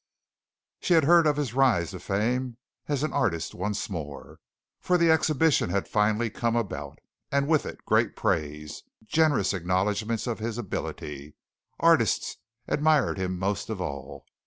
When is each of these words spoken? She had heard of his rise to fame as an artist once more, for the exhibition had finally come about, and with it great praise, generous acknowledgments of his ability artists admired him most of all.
She 0.79 0.95
had 0.95 1.03
heard 1.03 1.27
of 1.27 1.37
his 1.37 1.53
rise 1.53 1.91
to 1.91 1.99
fame 1.99 2.57
as 2.87 3.03
an 3.03 3.13
artist 3.13 3.53
once 3.53 3.87
more, 3.87 4.39
for 4.79 4.97
the 4.97 5.11
exhibition 5.11 5.69
had 5.69 5.87
finally 5.87 6.31
come 6.31 6.55
about, 6.55 6.97
and 7.31 7.47
with 7.47 7.67
it 7.67 7.85
great 7.85 8.15
praise, 8.15 8.81
generous 9.05 9.53
acknowledgments 9.53 10.25
of 10.25 10.39
his 10.39 10.57
ability 10.57 11.35
artists 11.79 12.37
admired 12.67 13.19
him 13.19 13.37
most 13.37 13.69
of 13.69 13.79
all. 13.79 14.25